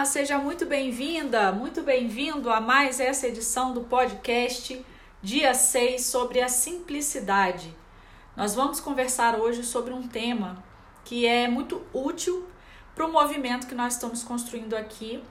Olá, 0.00 0.06
seja 0.06 0.38
muito 0.38 0.64
bem-vinda, 0.64 1.52
muito 1.52 1.82
bem-vindo 1.82 2.48
a 2.48 2.58
mais 2.58 2.98
essa 3.00 3.28
edição 3.28 3.74
do 3.74 3.82
podcast 3.82 4.82
dia 5.20 5.52
6 5.52 6.06
sobre 6.06 6.40
a 6.40 6.48
simplicidade. 6.48 7.76
Nós 8.34 8.54
vamos 8.54 8.80
conversar 8.80 9.38
hoje 9.38 9.62
sobre 9.62 9.92
um 9.92 10.08
tema 10.08 10.64
que 11.04 11.26
é 11.26 11.46
muito 11.48 11.82
útil 11.92 12.48
para 12.94 13.04
o 13.04 13.12
movimento 13.12 13.66
que 13.66 13.74
nós 13.74 13.92
estamos 13.92 14.22
construindo 14.22 14.72
aqui, 14.72 15.22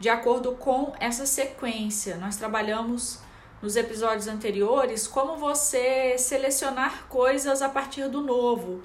de 0.00 0.08
acordo 0.08 0.56
com 0.56 0.92
essa 0.98 1.24
sequência. 1.24 2.16
Nós 2.16 2.34
trabalhamos 2.34 3.20
nos 3.62 3.76
episódios 3.76 4.26
anteriores 4.26 5.06
como 5.06 5.36
você 5.36 6.18
selecionar 6.18 7.06
coisas 7.06 7.62
a 7.62 7.68
partir 7.68 8.08
do 8.08 8.20
novo. 8.20 8.82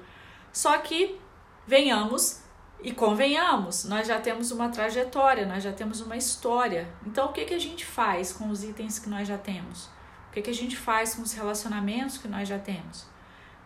Só 0.52 0.78
que 0.78 1.18
venhamos 1.66 2.45
e 2.80 2.92
convenhamos, 2.92 3.84
nós 3.84 4.06
já 4.06 4.20
temos 4.20 4.50
uma 4.50 4.68
trajetória, 4.68 5.46
nós 5.46 5.62
já 5.62 5.72
temos 5.72 6.00
uma 6.00 6.16
história. 6.16 6.88
Então, 7.06 7.26
o 7.26 7.32
que, 7.32 7.44
que 7.44 7.54
a 7.54 7.58
gente 7.58 7.84
faz 7.84 8.32
com 8.32 8.48
os 8.48 8.62
itens 8.62 8.98
que 8.98 9.08
nós 9.08 9.26
já 9.26 9.38
temos? 9.38 9.86
O 10.28 10.32
que, 10.32 10.42
que 10.42 10.50
a 10.50 10.54
gente 10.54 10.76
faz 10.76 11.14
com 11.14 11.22
os 11.22 11.32
relacionamentos 11.32 12.18
que 12.18 12.28
nós 12.28 12.46
já 12.46 12.58
temos? 12.58 13.06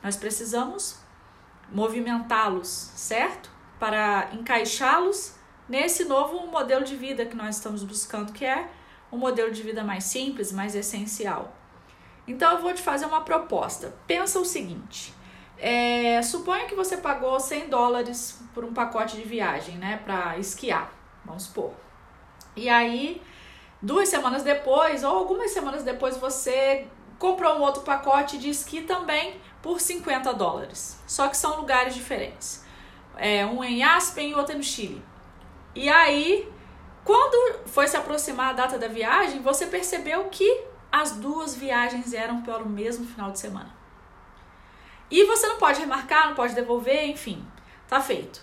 Nós 0.02 0.16
precisamos 0.16 0.98
movimentá-los, 1.70 2.68
certo? 2.68 3.50
Para 3.78 4.30
encaixá-los 4.32 5.34
nesse 5.68 6.04
novo 6.04 6.46
modelo 6.46 6.84
de 6.84 6.96
vida 6.96 7.26
que 7.26 7.36
nós 7.36 7.56
estamos 7.56 7.82
buscando, 7.82 8.32
que 8.32 8.44
é 8.44 8.68
um 9.10 9.18
modelo 9.18 9.50
de 9.50 9.62
vida 9.62 9.82
mais 9.82 10.04
simples, 10.04 10.52
mais 10.52 10.74
essencial. 10.74 11.56
Então, 12.26 12.52
eu 12.52 12.62
vou 12.62 12.72
te 12.72 12.80
fazer 12.80 13.06
uma 13.06 13.22
proposta. 13.22 13.92
Pensa 14.06 14.38
o 14.38 14.44
seguinte: 14.44 15.12
é, 15.60 16.22
suponha 16.22 16.66
que 16.66 16.74
você 16.74 16.96
pagou 16.96 17.38
100 17.38 17.68
dólares 17.68 18.40
por 18.54 18.64
um 18.64 18.72
pacote 18.72 19.16
de 19.16 19.22
viagem, 19.22 19.76
né, 19.76 20.00
para 20.02 20.38
esquiar, 20.38 20.90
vamos 21.24 21.44
supor. 21.44 21.72
E 22.56 22.68
aí, 22.68 23.22
duas 23.80 24.08
semanas 24.08 24.42
depois, 24.42 25.04
ou 25.04 25.14
algumas 25.16 25.50
semanas 25.50 25.82
depois, 25.82 26.16
você 26.16 26.88
comprou 27.18 27.58
um 27.58 27.60
outro 27.60 27.82
pacote 27.82 28.38
de 28.38 28.48
esqui 28.48 28.80
também 28.80 29.38
por 29.60 29.80
50 29.80 30.32
dólares. 30.32 30.98
Só 31.06 31.28
que 31.28 31.36
são 31.36 31.58
lugares 31.58 31.94
diferentes. 31.94 32.64
É, 33.16 33.44
um 33.44 33.62
em 33.62 33.82
Aspen 33.82 34.30
e 34.30 34.34
outro 34.34 34.56
no 34.56 34.62
Chile. 34.62 35.02
E 35.74 35.88
aí, 35.90 36.50
quando 37.04 37.66
foi 37.66 37.86
se 37.86 37.96
aproximar 37.96 38.50
a 38.50 38.52
data 38.54 38.78
da 38.78 38.88
viagem, 38.88 39.42
você 39.42 39.66
percebeu 39.66 40.24
que 40.28 40.64
as 40.90 41.12
duas 41.12 41.54
viagens 41.54 42.14
eram 42.14 42.40
pelo 42.42 42.66
mesmo 42.66 43.04
final 43.04 43.30
de 43.30 43.38
semana. 43.38 43.79
E 45.10 45.24
você 45.24 45.46
não 45.48 45.58
pode 45.58 45.80
remarcar, 45.80 46.28
não 46.28 46.34
pode 46.34 46.54
devolver, 46.54 47.06
enfim, 47.06 47.44
tá 47.88 48.00
feito. 48.00 48.38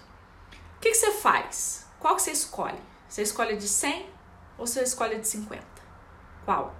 O 0.76 0.80
que, 0.80 0.92
que 0.92 0.96
você 0.96 1.12
faz? 1.12 1.88
Qual 2.00 2.16
que 2.16 2.22
você 2.22 2.32
escolhe? 2.32 2.80
Você 3.08 3.22
escolhe 3.22 3.56
de 3.56 3.68
100 3.68 4.06
ou 4.58 4.68
você 4.68 4.84
escolhe 4.84 5.18
de 5.18 5.28
50? 5.28 5.64
Qual? 6.44 6.76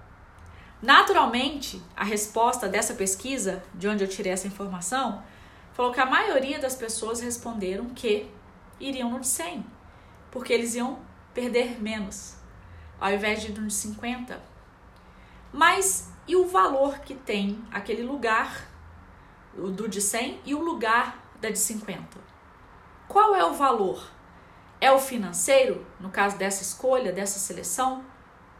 Naturalmente, 0.80 1.82
a 1.96 2.04
resposta 2.04 2.68
dessa 2.68 2.94
pesquisa, 2.94 3.62
de 3.74 3.88
onde 3.88 4.04
eu 4.04 4.08
tirei 4.08 4.32
essa 4.32 4.46
informação, 4.46 5.22
falou 5.72 5.92
que 5.92 6.00
a 6.00 6.06
maioria 6.06 6.58
das 6.58 6.74
pessoas 6.74 7.20
responderam 7.20 7.86
que 7.90 8.30
iriam 8.78 9.10
no 9.10 9.20
de 9.20 9.26
100, 9.26 9.64
porque 10.30 10.52
eles 10.52 10.74
iam 10.74 11.00
perder 11.34 11.80
menos, 11.82 12.36
ao 13.00 13.10
invés 13.10 13.42
de 13.42 13.52
no 13.52 13.66
de 13.66 13.74
50. 13.74 14.40
Mas 15.52 16.10
e 16.28 16.36
o 16.36 16.46
valor 16.46 16.98
que 17.00 17.14
tem 17.14 17.60
aquele 17.72 18.02
lugar 18.02 18.67
do 19.54 19.88
de 19.88 20.00
100 20.00 20.40
e 20.44 20.54
o 20.54 20.62
lugar 20.62 21.22
da 21.40 21.50
de 21.50 21.58
50. 21.58 22.18
Qual 23.08 23.34
é 23.34 23.44
o 23.44 23.54
valor? 23.54 24.10
É 24.80 24.92
o 24.92 24.98
financeiro, 24.98 25.84
no 25.98 26.10
caso 26.10 26.36
dessa 26.36 26.62
escolha, 26.62 27.12
dessa 27.12 27.38
seleção? 27.38 28.04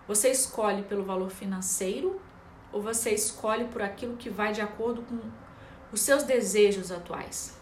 Você 0.06 0.30
escolhe 0.30 0.82
pelo 0.82 1.04
valor 1.04 1.30
financeiro 1.30 2.20
ou 2.72 2.82
você 2.82 3.10
escolhe 3.10 3.66
por 3.66 3.82
aquilo 3.82 4.16
que 4.16 4.30
vai 4.30 4.52
de 4.52 4.60
acordo 4.60 5.02
com 5.02 5.20
os 5.92 6.00
seus 6.00 6.22
desejos 6.22 6.90
atuais? 6.90 7.56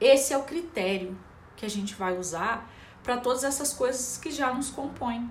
Esse 0.00 0.32
é 0.32 0.38
o 0.38 0.44
critério 0.44 1.18
que 1.56 1.66
a 1.66 1.70
gente 1.70 1.94
vai 1.94 2.16
usar 2.16 2.70
para 3.02 3.16
todas 3.16 3.42
essas 3.42 3.72
coisas 3.72 4.18
que 4.18 4.30
já 4.30 4.52
nos 4.52 4.70
compõem. 4.70 5.28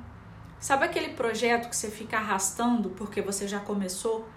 Sabe 0.60 0.86
aquele 0.86 1.14
projeto 1.14 1.70
que 1.70 1.76
você 1.76 1.90
fica 1.90 2.18
arrastando 2.18 2.90
porque 2.90 3.22
você 3.22 3.48
já 3.48 3.60
começou, 3.60 4.28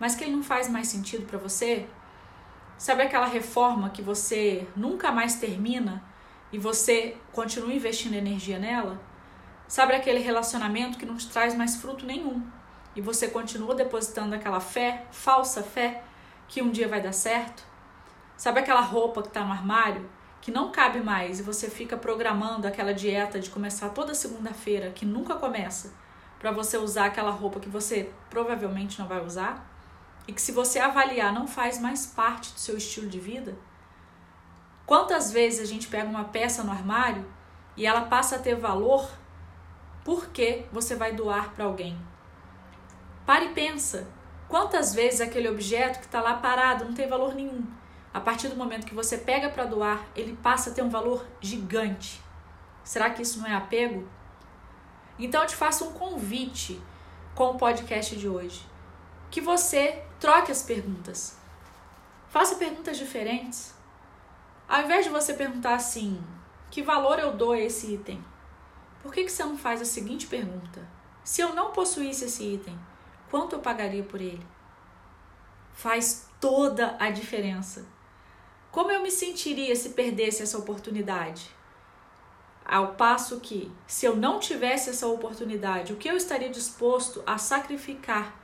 mas 0.00 0.14
que 0.14 0.24
ele 0.24 0.34
não 0.34 0.42
faz 0.42 0.68
mais 0.68 0.88
sentido 0.88 1.26
para 1.26 1.38
você? 1.38 1.86
Sabe 2.78 3.02
aquela 3.02 3.26
reforma 3.26 3.88
que 3.88 4.02
você 4.02 4.66
nunca 4.76 5.10
mais 5.10 5.36
termina 5.36 6.04
e 6.52 6.58
você 6.58 7.16
continua 7.32 7.72
investindo 7.72 8.14
energia 8.14 8.58
nela? 8.58 9.00
Sabe 9.66 9.94
aquele 9.94 10.20
relacionamento 10.20 10.98
que 10.98 11.06
não 11.06 11.16
te 11.16 11.28
traz 11.28 11.54
mais 11.54 11.76
fruto 11.76 12.04
nenhum 12.04 12.42
e 12.94 13.00
você 13.00 13.28
continua 13.28 13.74
depositando 13.74 14.34
aquela 14.34 14.60
fé, 14.60 15.06
falsa 15.10 15.62
fé, 15.62 16.02
que 16.46 16.60
um 16.60 16.70
dia 16.70 16.86
vai 16.86 17.00
dar 17.00 17.12
certo? 17.12 17.64
Sabe 18.36 18.60
aquela 18.60 18.82
roupa 18.82 19.22
que 19.22 19.28
está 19.28 19.42
no 19.42 19.52
armário 19.52 20.08
que 20.42 20.50
não 20.50 20.70
cabe 20.70 21.00
mais 21.00 21.40
e 21.40 21.42
você 21.42 21.70
fica 21.70 21.96
programando 21.96 22.68
aquela 22.68 22.92
dieta 22.92 23.40
de 23.40 23.48
começar 23.48 23.88
toda 23.88 24.14
segunda-feira 24.14 24.90
que 24.90 25.06
nunca 25.06 25.34
começa 25.34 25.94
para 26.38 26.52
você 26.52 26.76
usar 26.76 27.06
aquela 27.06 27.30
roupa 27.30 27.58
que 27.58 27.70
você 27.70 28.12
provavelmente 28.28 28.98
não 28.98 29.08
vai 29.08 29.24
usar? 29.24 29.75
E 30.26 30.32
que 30.32 30.42
se 30.42 30.52
você 30.52 30.78
avaliar 30.78 31.32
não 31.32 31.46
faz 31.46 31.78
mais 31.78 32.06
parte 32.06 32.52
do 32.52 32.58
seu 32.58 32.76
estilo 32.76 33.08
de 33.08 33.20
vida? 33.20 33.56
Quantas 34.84 35.32
vezes 35.32 35.60
a 35.60 35.64
gente 35.64 35.88
pega 35.88 36.08
uma 36.08 36.24
peça 36.24 36.62
no 36.64 36.72
armário 36.72 37.26
e 37.76 37.86
ela 37.86 38.02
passa 38.02 38.36
a 38.36 38.38
ter 38.38 38.56
valor 38.56 39.08
porque 40.04 40.66
você 40.72 40.94
vai 40.94 41.12
doar 41.12 41.52
para 41.54 41.64
alguém? 41.64 41.98
Pare 43.24 43.46
e 43.46 43.52
pensa. 43.52 44.08
Quantas 44.48 44.94
vezes 44.94 45.20
aquele 45.20 45.48
objeto 45.48 45.98
que 45.98 46.06
está 46.06 46.20
lá 46.20 46.34
parado 46.34 46.84
não 46.84 46.94
tem 46.94 47.08
valor 47.08 47.34
nenhum? 47.34 47.64
A 48.14 48.20
partir 48.20 48.48
do 48.48 48.56
momento 48.56 48.86
que 48.86 48.94
você 48.94 49.18
pega 49.18 49.50
para 49.50 49.64
doar, 49.64 50.06
ele 50.14 50.36
passa 50.42 50.70
a 50.70 50.72
ter 50.72 50.82
um 50.82 50.88
valor 50.88 51.26
gigante. 51.40 52.22
Será 52.84 53.10
que 53.10 53.22
isso 53.22 53.40
não 53.40 53.46
é 53.46 53.54
apego? 53.54 54.08
Então 55.18 55.42
eu 55.42 55.46
te 55.48 55.56
faço 55.56 55.84
um 55.84 55.92
convite 55.92 56.80
com 57.34 57.50
o 57.50 57.58
podcast 57.58 58.14
de 58.16 58.28
hoje 58.28 58.75
que 59.30 59.40
você 59.40 60.02
troque 60.18 60.52
as 60.52 60.62
perguntas. 60.62 61.36
Faça 62.28 62.56
perguntas 62.56 62.96
diferentes. 62.96 63.74
Ao 64.68 64.82
invés 64.82 65.04
de 65.04 65.10
você 65.10 65.34
perguntar 65.34 65.74
assim: 65.74 66.22
que 66.70 66.82
valor 66.82 67.18
eu 67.18 67.32
dou 67.32 67.52
a 67.52 67.60
esse 67.60 67.94
item? 67.94 68.22
Por 69.02 69.12
que, 69.12 69.24
que 69.24 69.32
você 69.32 69.44
não 69.44 69.56
faz 69.56 69.80
a 69.80 69.84
seguinte 69.84 70.26
pergunta? 70.26 70.86
Se 71.22 71.40
eu 71.40 71.54
não 71.54 71.72
possuísse 71.72 72.24
esse 72.24 72.42
item, 72.44 72.78
quanto 73.30 73.54
eu 73.54 73.60
pagaria 73.60 74.02
por 74.02 74.20
ele? 74.20 74.46
Faz 75.72 76.28
toda 76.40 76.96
a 76.98 77.10
diferença. 77.10 77.86
Como 78.70 78.90
eu 78.90 79.02
me 79.02 79.10
sentiria 79.10 79.74
se 79.74 79.90
perdesse 79.90 80.42
essa 80.42 80.58
oportunidade? 80.58 81.50
Ao 82.64 82.94
passo 82.94 83.40
que, 83.40 83.70
se 83.86 84.04
eu 84.04 84.16
não 84.16 84.40
tivesse 84.40 84.90
essa 84.90 85.06
oportunidade, 85.06 85.92
o 85.92 85.96
que 85.96 86.08
eu 86.08 86.16
estaria 86.16 86.50
disposto 86.50 87.22
a 87.24 87.38
sacrificar 87.38 88.34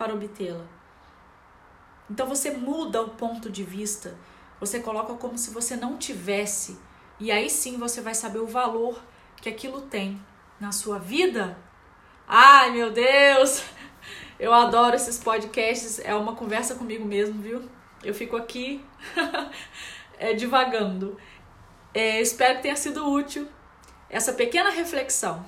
para 0.00 0.14
obtê-la. 0.14 0.64
Então 2.08 2.26
você 2.26 2.52
muda 2.52 3.02
o 3.02 3.10
ponto 3.10 3.50
de 3.50 3.62
vista, 3.62 4.16
você 4.58 4.80
coloca 4.80 5.12
como 5.12 5.36
se 5.36 5.50
você 5.50 5.76
não 5.76 5.98
tivesse, 5.98 6.78
e 7.18 7.30
aí 7.30 7.50
sim 7.50 7.76
você 7.76 8.00
vai 8.00 8.14
saber 8.14 8.38
o 8.38 8.46
valor 8.46 8.98
que 9.42 9.50
aquilo 9.50 9.82
tem 9.82 10.18
na 10.58 10.72
sua 10.72 10.98
vida. 10.98 11.58
Ai 12.26 12.70
meu 12.70 12.90
Deus! 12.90 13.62
Eu 14.38 14.54
adoro 14.54 14.96
esses 14.96 15.18
podcasts, 15.18 15.98
é 15.98 16.14
uma 16.14 16.34
conversa 16.34 16.76
comigo 16.76 17.04
mesmo, 17.04 17.42
viu? 17.42 17.68
Eu 18.02 18.14
fico 18.14 18.38
aqui 18.38 18.82
é, 20.18 20.32
divagando. 20.32 21.18
É, 21.92 22.22
espero 22.22 22.56
que 22.56 22.62
tenha 22.62 22.76
sido 22.76 23.06
útil 23.06 23.46
essa 24.08 24.32
pequena 24.32 24.70
reflexão. 24.70 25.44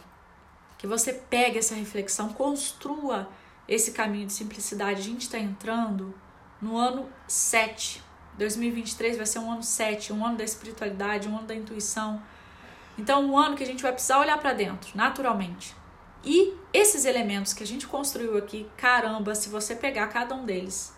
Que 0.77 0.87
você 0.87 1.15
pegue 1.15 1.59
essa 1.59 1.75
reflexão, 1.75 2.35
construa 2.35 3.31
esse 3.69 3.93
caminho 3.93 4.27
de 4.27 4.33
simplicidade. 4.33 5.01
A 5.01 5.05
gente 5.05 5.23
está 5.23 5.39
entrando 5.39 6.15
no 6.61 6.77
ano 6.77 7.09
7. 7.27 8.03
2023 8.39 9.17
vai 9.17 9.27
ser 9.27 9.39
um 9.39 9.51
ano 9.51 9.63
7, 9.63 10.13
um 10.13 10.25
ano 10.25 10.37
da 10.39 10.45
espiritualidade, 10.45 11.29
um 11.29 11.37
ano 11.37 11.47
da 11.47 11.55
intuição. 11.55 12.23
Então, 12.99 13.25
um 13.25 13.39
ano 13.39 13.57
que 13.57 13.63
a 13.63 13.67
gente 13.67 13.83
vai 13.83 13.93
precisar 13.93 14.19
olhar 14.19 14.39
para 14.39 14.53
dentro, 14.53 14.91
naturalmente. 14.97 15.75
E 16.25 16.55
esses 16.73 17.05
elementos 17.05 17.53
que 17.53 17.63
a 17.63 17.67
gente 17.67 17.87
construiu 17.87 18.37
aqui, 18.39 18.69
caramba, 18.77 19.35
se 19.35 19.49
você 19.49 19.75
pegar 19.75 20.07
cada 20.09 20.35
um 20.35 20.45
deles, 20.45 20.95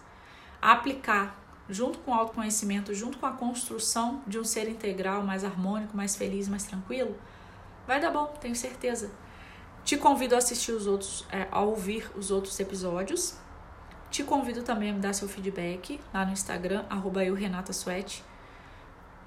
aplicar 0.60 1.40
junto 1.68 1.98
com 2.00 2.10
o 2.10 2.14
autoconhecimento, 2.14 2.94
junto 2.94 3.18
com 3.18 3.26
a 3.26 3.32
construção 3.32 4.22
de 4.26 4.38
um 4.38 4.44
ser 4.44 4.68
integral 4.68 5.22
mais 5.22 5.44
harmônico, 5.44 5.96
mais 5.96 6.14
feliz, 6.14 6.46
mais 6.46 6.64
tranquilo, 6.64 7.16
vai 7.86 8.00
dar 8.00 8.10
bom, 8.10 8.26
tenho 8.40 8.54
certeza. 8.54 9.10
Te 9.84 9.96
convido 9.98 10.34
a 10.34 10.38
assistir 10.38 10.72
os 10.72 10.86
outros, 10.86 11.26
é, 11.30 11.46
a 11.50 11.60
ouvir 11.60 12.10
os 12.16 12.30
outros 12.30 12.58
episódios. 12.58 13.36
Te 14.10 14.22
convido 14.22 14.62
também 14.62 14.90
a 14.90 14.92
me 14.94 15.00
dar 15.00 15.12
seu 15.12 15.28
feedback 15.28 16.00
lá 16.12 16.24
no 16.24 16.32
Instagram, 16.32 16.84
arroba 16.88 17.24
eu, 17.24 17.34
Renata 17.34 17.72
Suete. 17.72 18.24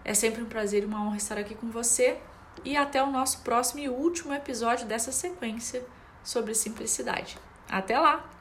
É 0.03 0.13
sempre 0.13 0.41
um 0.41 0.45
prazer 0.45 0.83
e 0.83 0.85
uma 0.85 1.03
honra 1.05 1.17
estar 1.17 1.37
aqui 1.37 1.53
com 1.53 1.69
você. 1.69 2.19
e 2.65 2.75
até 2.75 3.03
o 3.03 3.11
nosso 3.11 3.41
próximo 3.41 3.81
e 3.81 3.87
último 3.87 4.33
episódio 4.33 4.87
dessa 4.87 5.11
sequência 5.11 5.85
sobre 6.23 6.55
simplicidade. 6.55 7.37
Até 7.69 7.99
lá! 7.99 8.36